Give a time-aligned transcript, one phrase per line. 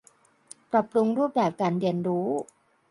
[0.71, 2.27] ปรับปรุงรูปแบบการเรียนรู้